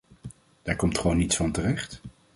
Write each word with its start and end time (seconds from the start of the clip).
Daar 0.63 0.75
komt 0.75 0.97
gewoon 0.97 1.17
niets 1.17 1.35
van 1.35 1.51
terecht. 1.51 2.01